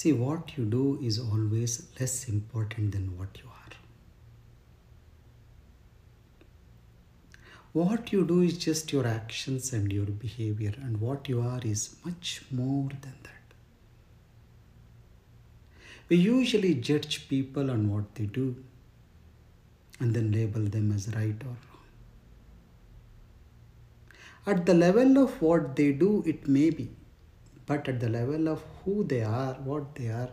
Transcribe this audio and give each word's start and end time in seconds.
See, 0.00 0.12
what 0.14 0.56
you 0.56 0.64
do 0.64 0.98
is 1.02 1.18
always 1.18 1.72
less 2.00 2.26
important 2.26 2.92
than 2.92 3.18
what 3.18 3.36
you 3.36 3.48
are. 3.50 3.72
What 7.74 8.10
you 8.10 8.24
do 8.24 8.40
is 8.40 8.56
just 8.56 8.92
your 8.94 9.06
actions 9.06 9.74
and 9.74 9.92
your 9.92 10.06
behavior, 10.06 10.72
and 10.78 11.02
what 11.02 11.28
you 11.28 11.42
are 11.42 11.60
is 11.62 11.96
much 12.02 12.40
more 12.50 12.88
than 13.02 13.14
that. 13.24 13.52
We 16.08 16.16
usually 16.16 16.72
judge 16.76 17.28
people 17.28 17.70
on 17.70 17.90
what 17.90 18.14
they 18.14 18.24
do 18.24 18.56
and 19.98 20.14
then 20.14 20.32
label 20.32 20.62
them 20.62 20.92
as 20.92 21.08
right 21.14 21.42
or 21.42 21.56
wrong. 21.66 21.84
At 24.46 24.64
the 24.64 24.72
level 24.72 25.18
of 25.18 25.42
what 25.42 25.76
they 25.76 25.92
do, 25.92 26.22
it 26.26 26.48
may 26.48 26.70
be, 26.70 26.88
but 27.70 27.88
at 27.90 28.00
the 28.00 28.08
level 28.08 28.48
of 28.48 28.62
who 28.84 29.04
they 29.04 29.22
are, 29.22 29.54
what 29.70 29.94
they 29.94 30.08
are, 30.08 30.30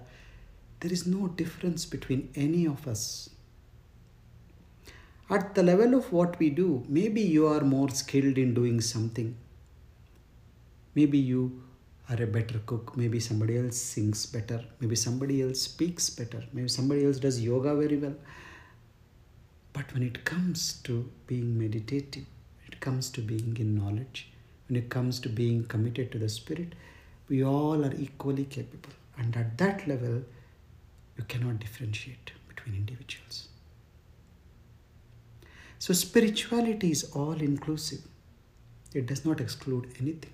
there 0.80 0.92
is 0.92 1.06
no 1.06 1.28
difference 1.28 1.86
between 1.86 2.30
any 2.36 2.66
of 2.66 2.88
us. 2.88 3.30
At 5.30 5.54
the 5.54 5.62
level 5.62 5.94
of 5.94 6.12
what 6.12 6.40
we 6.40 6.50
do, 6.50 6.84
maybe 6.90 7.22
you 7.22 7.46
are 7.46 7.62
more 7.62 7.90
skilled 7.90 8.40
in 8.40 8.56
doing 8.56 8.82
something. 8.82 9.36
Maybe 10.96 11.20
you 11.20 11.62
are 12.10 12.20
a 12.24 12.26
better 12.26 12.60
cook. 12.66 12.98
Maybe 12.98 13.20
somebody 13.20 13.60
else 13.60 13.78
sings 13.78 14.26
better. 14.26 14.64
Maybe 14.80 14.96
somebody 14.96 15.44
else 15.44 15.62
speaks 15.62 16.10
better. 16.10 16.44
Maybe 16.54 16.70
somebody 16.70 17.06
else 17.06 17.20
does 17.20 17.40
yoga 17.40 17.76
very 17.76 17.98
well. 17.98 18.16
But 19.74 19.94
when 19.94 20.02
it 20.02 20.26
comes 20.26 20.82
to 20.86 21.08
being 21.28 21.60
meditative, 21.60 22.26
it 22.66 22.80
comes 22.80 23.12
to 23.12 23.22
being 23.22 23.56
in 23.60 23.76
knowledge, 23.76 24.32
when 24.68 24.76
it 24.76 24.90
comes 24.90 25.20
to 25.20 25.30
being 25.30 25.66
committed 25.66 26.12
to 26.14 26.18
the 26.18 26.30
Spirit, 26.30 26.74
we 27.30 27.44
all 27.44 27.84
are 27.86 27.94
equally 27.96 28.46
capable. 28.46 28.94
And 29.18 29.36
at 29.36 29.58
that 29.58 29.88
level, 29.88 30.24
you 31.18 31.24
cannot 31.28 31.60
differentiate 31.60 32.32
between 32.48 32.76
individuals. 32.76 33.48
So, 35.80 35.94
spirituality 35.94 36.92
is 36.92 37.04
all 37.16 37.34
inclusive, 37.34 38.02
it 38.94 39.06
does 39.06 39.26
not 39.26 39.40
exclude 39.40 39.94
anything, 40.00 40.34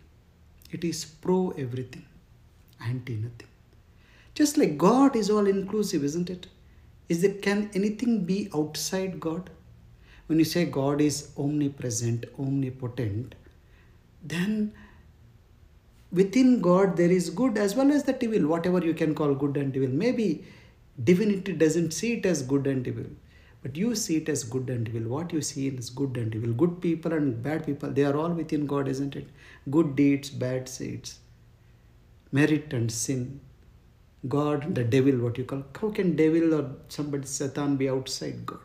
it 0.72 0.84
is 0.84 1.04
pro 1.06 1.52
everything, 1.52 2.06
anti 2.82 3.16
nothing. 3.16 3.48
Just 4.36 4.58
like 4.58 4.78
God 4.78 5.16
is 5.16 5.30
all 5.30 5.48
inclusive, 5.48 6.04
isn't 6.04 6.30
it? 6.30 6.48
Is 7.10 7.22
there, 7.22 7.34
can 7.34 7.70
anything 7.74 8.26
be 8.26 8.50
outside 8.56 9.20
God? 9.20 9.50
When 10.28 10.40
you 10.40 10.46
say 10.46 10.66
God 10.66 11.02
is 11.02 11.32
omnipresent, 11.38 12.26
omnipotent, 12.40 13.36
then 14.24 14.74
within 16.14 16.62
God 16.62 16.96
there 16.96 17.12
is 17.12 17.30
good 17.30 17.58
as 17.58 17.76
well 17.76 17.92
as 17.92 18.04
the 18.04 18.24
evil, 18.24 18.48
whatever 18.48 18.86
you 18.86 18.94
can 18.94 19.16
call 19.16 19.34
good 19.34 19.58
and 19.58 19.76
evil. 19.76 19.90
Maybe 19.90 20.46
divinity 21.04 21.54
doesn't 21.54 21.92
see 21.92 22.14
it 22.14 22.26
as 22.26 22.44
good 22.44 22.68
and 22.68 22.88
evil, 22.88 23.06
but 23.64 23.76
you 23.76 23.96
see 23.96 24.18
it 24.18 24.30
as 24.30 24.44
good 24.44 24.70
and 24.70 24.88
evil. 24.88 25.10
What 25.10 25.34
you 25.34 25.42
see 25.42 25.68
is 25.68 25.90
good 25.90 26.16
and 26.18 26.34
evil. 26.36 26.54
Good 26.54 26.82
people 26.82 27.14
and 27.14 27.42
bad 27.42 27.66
people, 27.66 27.90
they 27.90 28.06
are 28.06 28.16
all 28.16 28.30
within 28.30 28.68
God, 28.68 28.88
isn't 28.88 29.16
it? 29.16 29.28
Good 29.72 29.96
deeds, 29.96 30.30
bad 30.30 30.70
seeds, 30.70 31.20
merit 32.32 32.74
and 32.74 32.92
sin. 32.92 33.42
God 34.28 34.64
and 34.64 34.76
the 34.76 34.84
devil, 34.86 35.18
what 35.18 35.38
you 35.38 35.44
call. 35.44 35.64
How 35.80 35.90
can 35.90 36.16
devil 36.16 36.54
or 36.54 36.72
somebody 36.88 37.26
Satan 37.28 37.76
be 37.76 37.90
outside 37.90 38.46
God? 38.46 38.60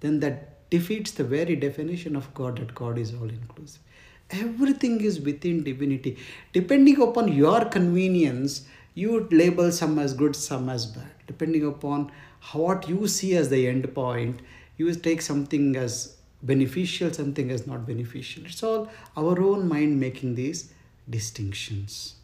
Then 0.00 0.20
that 0.20 0.70
defeats 0.70 1.10
the 1.12 1.24
very 1.24 1.56
definition 1.56 2.14
of 2.14 2.32
God 2.34 2.58
that 2.58 2.74
God 2.74 2.98
is 2.98 3.12
all 3.14 3.28
inclusive. 3.28 3.82
Everything 4.30 5.00
is 5.00 5.20
within 5.20 5.64
divinity. 5.64 6.18
Depending 6.52 7.00
upon 7.00 7.32
your 7.32 7.64
convenience, 7.64 8.66
you 8.94 9.12
would 9.12 9.32
label 9.32 9.72
some 9.72 9.98
as 9.98 10.12
good, 10.12 10.36
some 10.36 10.68
as 10.68 10.86
bad. 10.86 11.10
Depending 11.26 11.66
upon 11.66 12.12
what 12.52 12.88
you 12.88 13.08
see 13.08 13.36
as 13.36 13.48
the 13.48 13.66
end 13.66 13.94
point, 13.94 14.40
you 14.76 14.94
take 14.94 15.22
something 15.22 15.76
as 15.76 16.16
beneficial, 16.42 17.12
something 17.12 17.50
as 17.50 17.66
not 17.66 17.86
beneficial. 17.86 18.44
It's 18.44 18.62
all 18.62 18.88
our 19.16 19.40
own 19.40 19.66
mind 19.68 19.98
making 19.98 20.34
these 20.34 20.72
distinctions. 21.08 22.14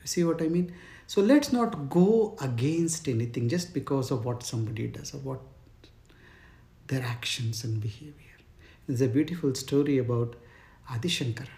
You 0.00 0.06
see 0.06 0.24
what 0.24 0.42
I 0.42 0.48
mean? 0.48 0.72
So 1.06 1.20
let's 1.20 1.52
not 1.52 1.88
go 1.88 2.36
against 2.40 3.08
anything 3.08 3.48
just 3.48 3.72
because 3.72 4.10
of 4.10 4.24
what 4.24 4.42
somebody 4.42 4.88
does 4.88 5.14
or 5.14 5.18
what 5.18 5.40
their 6.88 7.02
actions 7.02 7.64
and 7.64 7.80
behavior. 7.80 8.35
There's 8.86 9.00
a 9.00 9.08
beautiful 9.08 9.52
story 9.56 9.98
about 9.98 10.36
Adi 10.88 11.08
Shankara. 11.08 11.48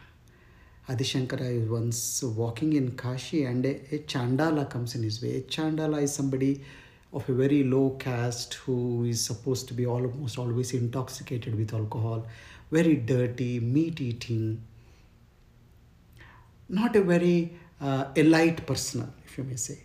Adi 0.89 1.05
Shankara 1.05 1.43
is 1.63 1.69
once 1.69 2.23
walking 2.23 2.73
in 2.73 2.97
Kashi 2.97 3.45
and 3.45 3.67
a, 3.67 3.75
a 3.95 3.99
Chandala 3.99 4.71
comes 4.71 4.95
in 4.95 5.03
his 5.03 5.21
way. 5.21 5.37
A 5.37 5.41
Chandala 5.43 6.01
is 6.01 6.15
somebody 6.15 6.65
of 7.13 7.29
a 7.29 7.35
very 7.35 7.65
low 7.65 7.91
caste 7.99 8.55
who 8.55 9.05
is 9.05 9.23
supposed 9.23 9.69
to 9.69 9.75
be 9.75 9.85
almost 9.85 10.39
always 10.39 10.73
intoxicated 10.73 11.55
with 11.55 11.75
alcohol, 11.75 12.27
very 12.71 12.97
dirty, 12.97 13.61
meat 13.61 14.01
eating, 14.01 14.63
not 16.71 16.97
a 16.97 17.03
very 17.03 17.53
uh, 17.79 18.07
elite 18.17 18.65
person, 18.67 19.13
if 19.27 19.37
you 19.37 19.45
may 19.45 19.57
say. 19.57 19.81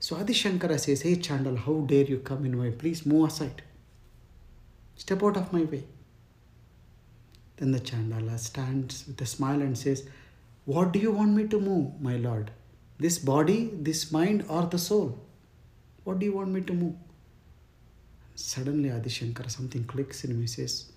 So 0.00 0.16
Adi 0.16 0.34
Shankara 0.34 0.78
says, 0.78 1.00
Hey 1.00 1.16
Chandal, 1.16 1.56
how 1.56 1.86
dare 1.86 2.04
you 2.04 2.18
come 2.18 2.44
in 2.44 2.58
my 2.58 2.64
way? 2.64 2.72
Please 2.72 3.06
move 3.06 3.28
aside. 3.28 3.62
Step 4.96 5.22
out 5.22 5.38
of 5.38 5.50
my 5.50 5.62
way. 5.62 5.84
Then 7.56 7.72
the 7.72 7.80
Chandala 7.80 8.38
stands 8.38 9.04
with 9.06 9.20
a 9.20 9.26
smile 9.26 9.60
and 9.60 9.76
says, 9.76 10.08
What 10.64 10.92
do 10.92 10.98
you 10.98 11.12
want 11.12 11.32
me 11.32 11.46
to 11.48 11.60
move, 11.60 12.00
my 12.00 12.16
lord? 12.16 12.50
This 12.98 13.18
body, 13.18 13.70
this 13.72 14.10
mind, 14.12 14.44
or 14.48 14.62
the 14.66 14.78
soul? 14.78 15.18
What 16.04 16.18
do 16.18 16.26
you 16.26 16.32
want 16.32 16.50
me 16.50 16.62
to 16.62 16.72
move? 16.72 16.94
Suddenly, 18.34 18.90
Adi 18.90 19.10
Shankara, 19.10 19.50
something 19.50 19.84
clicks 19.84 20.24
in 20.24 20.30
him. 20.32 20.40
He 20.40 20.46
says, 20.46 20.90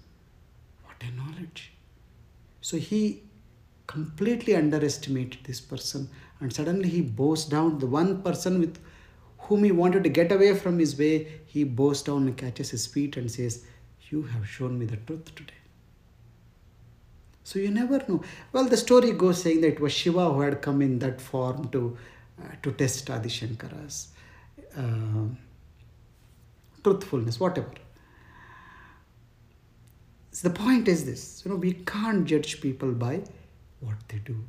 What 0.84 0.96
a 1.02 1.12
knowledge. 1.16 1.74
So 2.62 2.78
he 2.78 3.24
completely 3.88 4.56
underestimated 4.56 5.44
this 5.44 5.62
person, 5.62 6.10
and 6.40 6.52
suddenly 6.52 6.90
he 6.90 7.02
bows 7.02 7.46
down. 7.46 7.80
The 7.80 7.88
one 7.88 8.22
person 8.24 8.60
with 8.60 8.80
whom 9.40 9.64
he 9.64 9.72
wanted 9.72 10.04
to 10.04 10.10
get 10.10 10.32
away 10.32 10.56
from 10.56 10.80
his 10.80 10.98
way, 10.98 11.42
he 11.46 11.64
bows 11.64 12.02
down 12.02 12.28
and 12.28 12.38
catches 12.38 12.72
his 12.72 12.88
feet 12.88 13.18
and 13.18 13.30
says, 13.30 13.66
You 14.10 14.24
have 14.24 14.48
shown 14.48 14.80
me 14.80 14.86
the 14.86 14.98
truth 14.98 15.36
today. 15.36 15.54
So 17.46 17.60
you 17.60 17.70
never 17.70 18.00
know. 18.08 18.24
Well, 18.52 18.66
the 18.66 18.76
story 18.76 19.12
goes 19.12 19.44
saying 19.44 19.62
that 19.62 19.74
it 19.74 19.80
was 19.80 19.94
Shiva 19.94 20.32
who 20.34 20.42
had 20.42 20.64
come 20.64 20.82
in 20.82 20.98
that 21.00 21.22
form 21.22 21.70
to 21.70 21.96
uh, 22.42 22.56
to 22.64 22.72
test 22.72 23.08
Adi 23.08 23.30
Shankara's 23.30 24.08
uh, 24.76 25.28
truthfulness, 26.84 27.40
whatever. 27.40 27.70
So 30.32 30.50
the 30.50 30.56
point 30.56 30.88
is 30.88 31.06
this: 31.06 31.44
you 31.46 31.52
know, 31.52 31.58
we 31.58 31.74
can't 31.74 32.26
judge 32.26 32.60
people 32.62 32.92
by 32.94 33.22
what 33.80 34.02
they 34.08 34.18
do. 34.18 34.44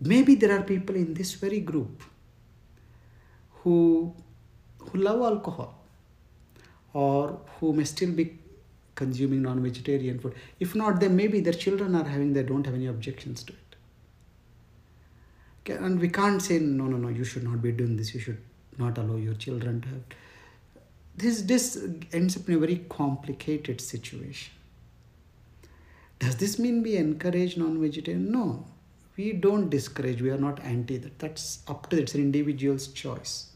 Maybe 0.00 0.34
there 0.34 0.54
are 0.58 0.62
people 0.62 0.94
in 0.96 1.14
this 1.14 1.32
very 1.32 1.60
group 1.60 2.02
who 3.62 4.14
who 4.80 4.98
love 4.98 5.22
alcohol 5.32 5.74
or 6.92 7.40
who 7.58 7.72
may 7.72 7.84
still 7.84 8.12
be 8.12 8.38
consuming 8.94 9.42
non-vegetarian 9.42 10.18
food. 10.18 10.34
If 10.60 10.74
not, 10.74 11.00
then 11.00 11.16
maybe 11.16 11.40
their 11.40 11.52
children 11.52 11.94
are 11.94 12.04
having, 12.04 12.32
they 12.32 12.42
don't 12.42 12.64
have 12.66 12.74
any 12.74 12.86
objections 12.86 13.42
to 13.44 13.52
it. 13.52 13.58
And 15.80 15.98
we 15.98 16.08
can't 16.08 16.42
say, 16.42 16.58
no, 16.58 16.84
no, 16.84 16.96
no, 16.96 17.08
you 17.08 17.24
should 17.24 17.44
not 17.44 17.62
be 17.62 17.72
doing 17.72 17.96
this, 17.96 18.14
you 18.14 18.20
should 18.20 18.42
not 18.78 18.98
allow 18.98 19.16
your 19.16 19.34
children 19.34 19.80
to 19.80 19.88
have. 19.88 20.02
This, 21.16 21.42
this 21.42 21.82
ends 22.12 22.36
up 22.36 22.48
in 22.48 22.56
a 22.56 22.58
very 22.58 22.84
complicated 22.88 23.80
situation. 23.80 24.52
Does 26.18 26.36
this 26.36 26.58
mean 26.58 26.82
we 26.82 26.96
encourage 26.96 27.56
non-vegetarian? 27.56 28.30
No, 28.30 28.66
we 29.16 29.32
don't 29.32 29.70
discourage, 29.70 30.20
we 30.20 30.30
are 30.30 30.38
not 30.38 30.60
anti 30.60 30.98
that. 30.98 31.18
That's 31.18 31.60
up 31.68 31.88
to 31.90 32.00
it's 32.00 32.14
an 32.14 32.20
individual's 32.20 32.88
choice. 32.88 33.50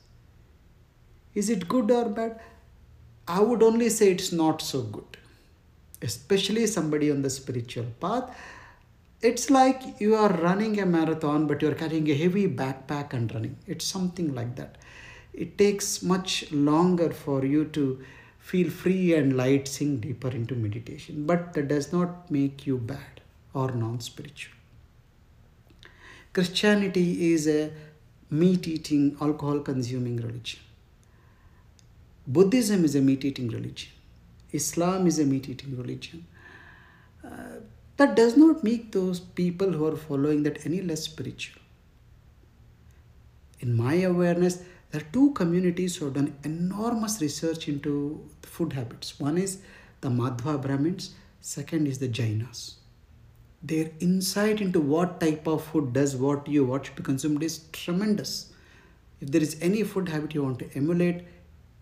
Is 1.35 1.50
it 1.50 1.69
good 1.69 1.90
or 1.90 2.08
bad? 2.08 2.40
I 3.26 3.40
would 3.40 3.62
only 3.62 3.90
say 3.90 4.11
it's 4.11 4.32
not 4.32 4.62
so 4.62 4.82
good. 4.82 5.19
Especially 6.03 6.67
somebody 6.67 7.11
on 7.11 7.23
the 7.23 7.31
spiritual 7.31 7.87
path, 8.00 8.31
it's 9.21 9.50
like 9.50 10.00
you 10.00 10.15
are 10.15 10.33
running 10.33 10.81
a 10.81 10.87
marathon, 10.87 11.47
but 11.47 11.61
you're 11.61 11.75
carrying 11.75 12.09
a 12.11 12.15
heavy 12.15 12.47
backpack 12.47 13.12
and 13.12 13.33
running. 13.35 13.56
It's 13.67 13.85
something 13.85 14.35
like 14.35 14.55
that. 14.56 14.77
It 15.33 15.59
takes 15.59 16.03
much 16.03 16.50
longer 16.53 17.11
for 17.11 17.45
you 17.45 17.65
to 17.67 18.05
feel 18.39 18.71
free 18.71 19.15
and 19.15 19.37
light, 19.37 19.67
sink 19.69 20.03
deeper 20.03 20.29
into 20.29 20.55
meditation, 20.55 21.27
but 21.27 21.53
that 21.55 21.69
does 21.69 21.93
not 21.93 22.31
make 22.31 22.67
you 22.67 22.79
bad 22.79 23.21
or 23.53 23.73
non 23.73 24.00
spiritual. 24.00 24.55
Christianity 26.33 27.33
is 27.33 27.49
a 27.49 27.73
meat 28.31 28.69
eating, 28.69 29.17
alcohol 29.21 29.61
consuming 29.61 30.17
religion. 30.17 30.61
Buddhism 32.27 32.85
is 32.85 32.95
a 32.95 33.00
meat 33.00 33.25
eating 33.25 33.49
religion. 33.49 33.91
Islam 34.53 35.06
is 35.06 35.19
a 35.19 35.25
meat 35.25 35.49
eating 35.49 35.77
religion. 35.77 36.27
Uh, 37.25 37.61
that 37.97 38.15
does 38.15 38.37
not 38.37 38.62
make 38.62 38.93
those 38.93 39.21
people 39.21 39.73
who 39.73 39.87
are 39.87 39.97
following 39.97 40.43
that 40.45 40.65
any 40.65 40.81
less 40.81 41.03
spiritual. 41.03 41.61
In 43.61 43.77
my 43.77 43.95
awareness, 43.95 44.62
there 44.91 45.03
are 45.03 45.12
two 45.12 45.33
communities 45.33 45.97
who 45.97 46.06
have 46.06 46.15
done 46.15 46.35
enormous 46.45 47.21
research 47.21 47.69
into 47.69 48.25
food 48.43 48.73
habits. 48.73 49.19
One 49.21 49.37
is 49.37 49.59
the 50.00 50.09
Madhva 50.09 50.62
Brahmins, 50.62 51.15
second 51.41 51.89
is 51.89 51.99
the 51.99 52.09
Jainas. 52.09 52.75
Their 53.62 53.91
insight 53.99 54.61
into 54.61 54.81
what 54.81 55.21
type 55.21 55.49
of 55.49 55.65
food 55.65 55.93
does 55.93 56.15
what 56.15 56.47
you 56.47 56.65
what 56.65 56.87
should 56.87 56.97
be 56.97 57.03
consumed 57.03 57.43
is 57.43 57.65
tremendous. 57.73 58.53
If 59.21 59.33
there 59.33 59.43
is 59.43 59.59
any 59.61 59.83
food 59.83 60.09
habit 60.09 60.35
you 60.35 60.45
want 60.45 60.61
to 60.61 60.71
emulate, 60.77 61.25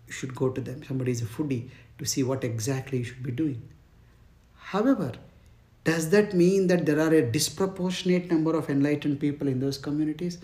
you 0.07 0.13
should 0.13 0.33
go 0.33 0.49
to 0.49 0.59
them. 0.59 0.83
Somebody 0.83 1.11
is 1.11 1.21
a 1.21 1.25
foodie 1.25 1.69
to 1.97 2.05
see 2.05 2.23
what 2.23 2.43
exactly 2.43 2.99
you 2.99 3.03
should 3.03 3.23
be 3.23 3.31
doing. 3.31 3.61
However, 4.55 5.13
does 5.83 6.09
that 6.09 6.33
mean 6.33 6.67
that 6.67 6.85
there 6.85 6.99
are 6.99 7.13
a 7.13 7.21
disproportionate 7.21 8.29
number 8.29 8.55
of 8.55 8.69
enlightened 8.69 9.19
people 9.19 9.47
in 9.47 9.59
those 9.59 9.77
communities? 9.77 10.39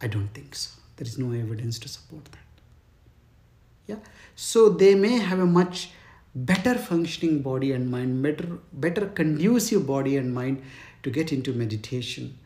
I 0.00 0.08
don't 0.08 0.28
think 0.34 0.54
so. 0.54 0.70
There 0.96 1.06
is 1.06 1.18
no 1.18 1.32
evidence 1.32 1.78
to 1.80 1.88
support 1.88 2.26
that. 2.26 2.38
Yeah. 3.86 3.96
So 4.34 4.68
they 4.68 4.94
may 4.94 5.16
have 5.18 5.38
a 5.38 5.46
much 5.46 5.90
better 6.34 6.74
functioning 6.74 7.40
body 7.40 7.72
and 7.72 7.90
mind, 7.90 8.22
better, 8.22 8.58
better 8.72 9.06
conducive 9.06 9.86
body 9.86 10.18
and 10.18 10.34
mind 10.34 10.62
to 11.02 11.10
get 11.10 11.32
into 11.32 11.52
meditation, 11.52 12.38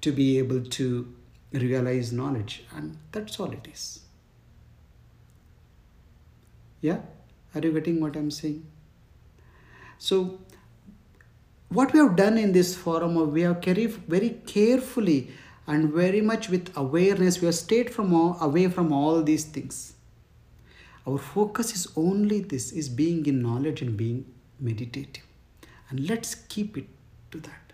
to 0.00 0.12
be 0.12 0.38
able 0.38 0.62
to 0.62 1.12
realize 1.52 2.12
knowledge. 2.12 2.64
And 2.74 2.96
that's 3.12 3.38
all 3.38 3.50
it 3.50 3.68
is. 3.70 4.00
Yeah? 6.80 7.00
Are 7.56 7.60
you 7.60 7.72
getting 7.72 8.00
what 8.00 8.16
I'm 8.16 8.30
saying? 8.30 8.66
So, 9.98 10.40
what 11.70 11.92
we 11.92 11.98
have 11.98 12.14
done 12.16 12.36
in 12.38 12.52
this 12.52 12.76
forum, 12.76 13.32
we 13.32 13.40
have 13.42 13.60
carried 13.60 13.90
very 13.90 14.30
carefully 14.46 15.30
and 15.66 15.92
very 15.92 16.20
much 16.20 16.48
with 16.48 16.70
awareness, 16.76 17.40
we 17.40 17.46
have 17.46 17.54
stayed 17.54 17.90
from 17.90 18.14
all, 18.14 18.36
away 18.40 18.68
from 18.68 18.92
all 18.92 19.22
these 19.22 19.44
things. 19.44 19.94
Our 21.06 21.18
focus 21.18 21.74
is 21.74 21.88
only 21.96 22.40
this, 22.40 22.72
is 22.72 22.88
being 22.88 23.26
in 23.26 23.42
knowledge 23.42 23.82
and 23.82 23.96
being 23.96 24.26
meditative. 24.60 25.24
And 25.90 26.08
let's 26.08 26.34
keep 26.34 26.76
it 26.76 26.86
to 27.32 27.40
that. 27.40 27.72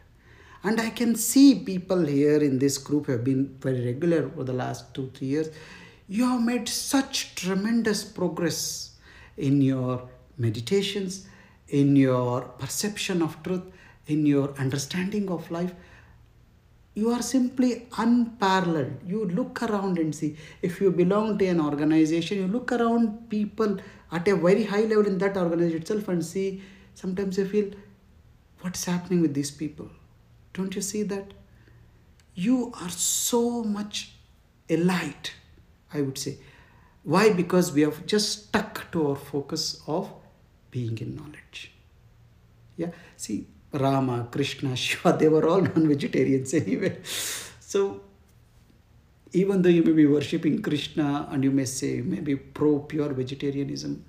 And 0.65 0.81
I 0.81 0.91
can 0.91 1.17
see 1.17 1.59
people 1.59 2.05
here 2.07 2.43
in 2.43 2.59
this 2.59 2.79
group 2.79 3.09
have 3.09 3.25
been 3.25 3.57
very 3.61 3.85
regular 3.85 4.27
over 4.27 4.45
the 4.45 4.53
last 4.53 4.95
two, 4.95 5.11
three 5.13 5.29
years. 5.29 5.51
You 6.09 6.27
have 6.29 6.43
made 6.43 6.69
such 6.69 7.35
tremendous 7.35 8.05
progress 8.05 8.92
in 9.37 9.63
your 9.63 10.09
meditations, 10.39 11.27
in 11.69 11.97
your 11.97 12.43
perception 12.43 13.23
of 13.23 13.43
truth, 13.43 13.63
in 14.07 14.27
your 14.27 14.53
understanding 14.59 15.31
of 15.31 15.51
life. 15.51 15.73
You 16.95 17.11
are 17.11 17.23
simply 17.23 17.87
unparalleled. 17.97 19.01
You 19.07 19.25
look 19.25 19.63
around 19.63 19.99
and 19.99 20.15
see. 20.15 20.37
If 20.61 20.81
you 20.81 20.91
belong 20.91 21.39
to 21.39 21.47
an 21.47 21.61
organization, 21.61 22.39
you 22.39 22.49
look 22.49 22.71
around 22.71 23.31
people 23.31 23.79
at 24.11 24.29
a 24.29 24.37
very 24.37 24.65
high 24.65 24.83
level 24.83 25.07
in 25.07 25.17
that 25.19 25.37
organization 25.37 25.81
itself 25.81 26.09
and 26.09 26.25
see. 26.25 26.63
Sometimes 26.95 27.39
you 27.39 27.47
feel, 27.47 27.71
what's 28.61 28.85
happening 28.85 29.23
with 29.23 29.33
these 29.33 29.51
people? 29.51 29.89
Don't 30.53 30.75
you 30.75 30.83
see 30.83 31.03
that? 31.05 31.33
You 32.35 32.73
are 32.81 32.91
so 32.91 33.63
much 33.63 34.13
a 34.69 34.77
light, 34.77 35.33
I 35.95 36.03
would 36.03 36.19
say. 36.19 36.39
Why? 37.05 37.33
Because 37.33 37.73
we 37.73 37.83
have 37.83 38.07
just 38.07 38.47
stuck 38.47 38.91
to 38.93 39.09
our 39.09 39.17
focus 39.17 39.83
of 39.87 40.13
being 40.71 40.97
in 40.99 41.17
knowledge. 41.17 41.73
Yeah. 42.77 42.91
See, 43.17 43.47
Rama, 43.73 44.29
Krishna, 44.31 44.77
Shiva, 44.85 45.17
they 45.19 45.29
were 45.29 45.49
all 45.49 45.61
non 45.61 45.89
vegetarians 45.89 46.55
anyway. 46.55 46.99
So, 47.03 48.03
even 49.33 49.63
though 49.63 49.69
you 49.69 49.83
may 49.83 49.93
be 49.93 50.07
worshipping 50.07 50.61
Krishna 50.63 51.29
and 51.31 51.43
you 51.43 51.51
may 51.51 51.65
say 51.65 52.01
maybe 52.03 52.37
pro 52.37 52.81
pure 52.81 53.13
vegetarianism, 53.13 54.05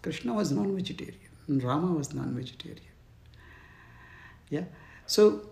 Krishna 0.00 0.32
was 0.32 0.52
non 0.52 0.74
vegetarian 0.74 1.30
and 1.48 1.62
Rama 1.62 1.92
was 1.92 2.14
non 2.14 2.34
vegetarian. 2.34 2.94
Yeah. 4.48 4.64
So, 5.06 5.42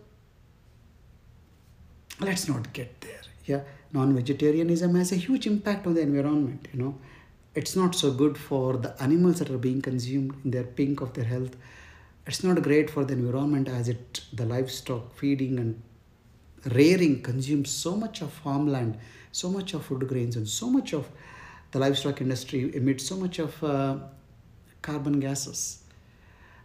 let's 2.21 2.49
not 2.49 2.73
get 2.73 3.01
there. 3.01 3.28
Yeah 3.49 3.61
non-vegetarianism 3.93 4.95
has 4.95 5.13
a 5.13 5.17
huge 5.17 5.47
impact 5.47 5.87
on 5.87 5.95
the 5.95 6.01
environment 6.01 6.69
you 6.73 6.81
know. 6.83 6.95
It's 7.55 7.75
not 7.75 7.95
so 7.95 8.13
good 8.13 8.37
for 8.39 8.77
the 8.77 8.95
animals 9.03 9.39
that 9.41 9.51
are 9.51 9.59
being 9.59 9.81
consumed 9.83 10.35
in 10.45 10.51
their 10.53 10.63
pink 10.63 11.01
of 11.01 11.15
their 11.15 11.25
health. 11.25 11.57
It's 12.27 12.45
not 12.45 12.63
great 12.63 12.91
for 12.91 13.05
the 13.05 13.15
environment 13.15 13.69
as 13.69 13.89
it 13.89 14.21
the 14.33 14.45
livestock 14.45 15.15
feeding 15.17 15.59
and 15.59 15.83
rearing 16.75 17.23
consumes 17.23 17.71
so 17.71 17.97
much 17.97 18.21
of 18.21 18.33
farmland 18.33 18.99
so 19.33 19.49
much 19.49 19.75
of 19.75 19.85
food 19.85 20.07
grains 20.09 20.37
and 20.37 20.49
so 20.49 20.69
much 20.69 20.93
of 20.93 21.09
the 21.73 21.79
livestock 21.79 22.21
industry 22.21 22.75
emits 22.75 23.07
so 23.07 23.17
much 23.17 23.39
of 23.39 23.63
uh, 23.63 23.97
carbon 24.83 25.21
gases. 25.21 25.83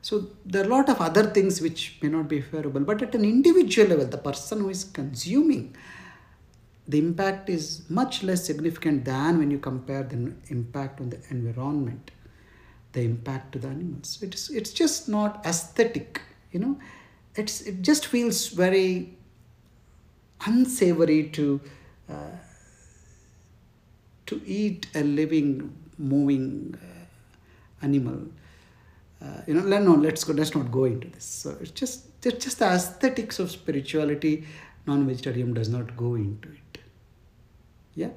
So 0.02 0.28
there 0.46 0.64
are 0.64 0.66
a 0.66 0.70
lot 0.70 0.90
of 0.90 1.00
other 1.00 1.24
things 1.24 1.62
which 1.62 1.98
may 2.02 2.10
not 2.10 2.28
be 2.28 2.42
favorable 2.42 2.82
but 2.82 3.02
at 3.02 3.16
an 3.16 3.24
individual 3.24 3.88
level 3.90 4.06
the 4.06 4.18
person 4.18 4.60
who 4.60 4.70
is 4.70 4.84
consuming 4.84 5.76
the 6.88 7.00
impact 7.00 7.50
is 7.50 7.84
much 7.90 8.24
less 8.24 8.46
significant 8.46 9.06
than 9.06 9.38
when 9.38 9.50
you 9.50 9.58
compare 9.58 10.04
the 10.04 10.34
impact 10.50 11.00
on 11.00 11.10
the 11.10 11.20
environment, 11.30 12.12
the 12.92 13.02
impact 13.02 13.54
to 13.54 13.60
the 13.60 13.70
animals. 13.70 14.20
It's 14.22 14.50
it's 14.50 14.74
just 14.74 15.08
not 15.08 15.46
aesthetic, 15.46 16.22
you 16.52 16.60
know. 16.60 16.78
It's 17.36 17.62
it 17.62 17.82
just 17.82 18.08
feels 18.08 18.48
very 18.50 19.18
unsavory 20.46 21.30
to 21.30 21.62
uh, 22.10 22.38
to 24.26 24.42
eat 24.46 24.88
a 24.94 25.04
living, 25.04 25.74
moving 25.98 26.78
uh, 26.82 27.86
animal. 27.86 28.28
Uh, 29.22 29.42
you 29.48 29.54
know, 29.54 29.80
no, 29.80 29.94
let's 29.94 30.26
go. 30.26 30.34
Let's 30.34 30.54
not 30.54 30.70
go 30.70 30.84
into 30.84 31.08
this. 31.08 31.24
So 31.24 31.56
it's 31.62 31.72
just 31.72 32.08
it's 32.26 32.44
just 32.44 32.60
the 32.60 32.66
aesthetics 32.66 33.40
of 33.40 33.52
spirituality. 33.52 34.46
Non-vegetarian 34.86 35.54
does 35.54 35.70
not 35.70 35.96
go 35.96 36.16
into 36.16 36.50
it 36.50 36.63
yeah? 37.96 38.10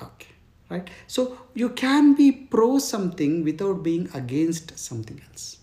Okay. 0.00 0.32
Right? 0.68 0.88
So 1.06 1.38
you 1.54 1.70
can 1.70 2.14
be 2.14 2.32
pro 2.32 2.78
something 2.78 3.44
without 3.44 3.82
being 3.82 4.08
against 4.14 4.78
something 4.78 5.20
else. 5.28 5.58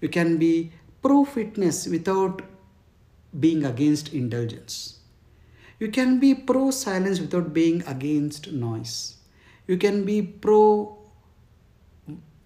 You 0.00 0.08
can 0.08 0.36
be 0.36 0.72
pro 1.02 1.24
fitness 1.24 1.86
without 1.86 2.42
being 3.38 3.64
against 3.64 4.12
indulgence. 4.12 5.00
You 5.80 5.90
can 5.90 6.18
be 6.18 6.34
pro 6.34 6.70
silence 6.70 7.20
without 7.20 7.52
being 7.52 7.82
against 7.86 8.52
noise. 8.52 9.16
You 9.66 9.76
can 9.76 10.04
be 10.04 10.22
pro 10.22 10.97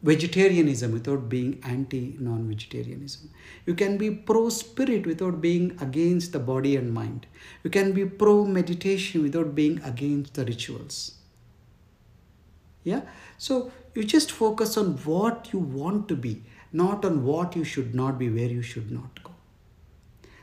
vegetarianism 0.03 0.93
without 0.93 1.29
being 1.29 1.61
anti 1.65 2.17
non 2.19 2.49
vegetarianism. 2.49 3.31
You 3.67 3.75
can 3.75 3.97
be 3.97 4.11
pro 4.11 4.49
spirit 4.49 5.07
without 5.07 5.41
being 5.41 5.77
against 5.81 6.33
the 6.33 6.39
body 6.39 6.77
and 6.77 6.93
mind. 6.93 7.27
You 7.63 7.71
can 7.71 7.93
be 7.93 8.05
pro 8.05 8.45
meditation 8.45 9.23
without 9.23 9.55
being 9.55 9.81
against 9.83 10.35
the 10.35 10.45
rituals. 10.45 11.19
Yeah? 12.85 13.03
So 13.39 13.71
you 13.95 14.05
just 14.05 14.33
focus 14.33 14.77
on 14.77 14.97
what 15.05 15.51
you 15.53 15.59
want 15.59 16.09
to 16.09 16.17
be, 16.17 16.43
not 16.73 17.05
on 17.05 17.25
what 17.25 17.55
you 17.55 17.65
should 17.65 17.95
not 17.95 18.19
be, 18.19 18.29
where 18.29 18.49
you 18.49 18.63
should 18.63 18.91
not 18.91 19.23
go. 19.23 19.31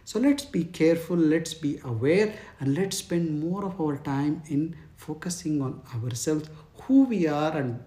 So 0.06 0.20
let's 0.20 0.46
be 0.46 0.64
careful, 0.64 1.18
let's 1.18 1.54
be 1.54 1.80
aware, 1.84 2.34
and 2.60 2.76
let's 2.76 2.98
spend 2.98 3.40
more 3.40 3.66
of 3.66 3.80
our 3.80 3.98
time 3.98 4.42
in 4.48 4.76
focusing 4.96 5.62
on 5.62 5.82
ourselves, 5.94 6.50
who 6.84 7.04
we 7.04 7.28
are, 7.28 7.56
and 7.56 7.80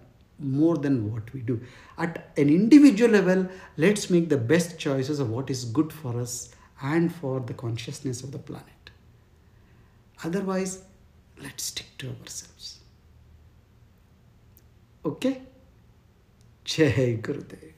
more 0.43 0.77
than 0.77 1.13
what 1.13 1.33
we 1.33 1.41
do. 1.41 1.61
At 1.99 2.31
an 2.37 2.49
individual 2.49 3.11
level, 3.11 3.49
let's 3.77 4.11
make 4.11 4.29
the 4.29 4.37
best 4.37 4.79
choices 4.79 5.21
of 5.21 5.31
what 5.31 5.51
is 5.51 5.65
good 5.65 5.93
for 5.93 6.21
us 6.21 6.55
and 6.83 7.15
for 7.15 7.41
the 7.41 7.55
consciousness 7.55 8.23
of 8.23 8.33
the 8.33 8.39
planet. 8.39 8.91
Otherwise, 10.25 10.83
let's 11.43 11.65
stick 11.65 11.87
to 11.99 12.09
ourselves. 12.21 12.81
Okay? 15.05 15.43
Jai 16.65 17.19
Gurudev. 17.21 17.73